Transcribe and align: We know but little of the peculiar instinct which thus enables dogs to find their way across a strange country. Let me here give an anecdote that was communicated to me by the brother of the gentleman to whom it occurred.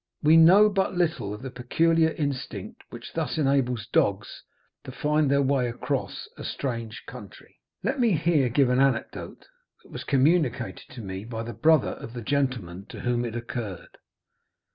We 0.23 0.35
know 0.35 0.67
but 0.67 0.95
little 0.95 1.31
of 1.31 1.43
the 1.43 1.51
peculiar 1.51 2.09
instinct 2.13 2.81
which 2.89 3.13
thus 3.13 3.37
enables 3.37 3.85
dogs 3.85 4.41
to 4.83 4.91
find 4.91 5.29
their 5.29 5.43
way 5.43 5.69
across 5.69 6.27
a 6.37 6.43
strange 6.43 7.03
country. 7.05 7.59
Let 7.83 7.99
me 7.99 8.13
here 8.13 8.49
give 8.49 8.69
an 8.71 8.79
anecdote 8.81 9.45
that 9.83 9.91
was 9.91 10.03
communicated 10.03 10.87
to 10.89 11.01
me 11.01 11.23
by 11.23 11.43
the 11.43 11.53
brother 11.53 11.91
of 11.91 12.13
the 12.13 12.23
gentleman 12.23 12.87
to 12.87 13.01
whom 13.01 13.23
it 13.23 13.35
occurred. 13.35 13.99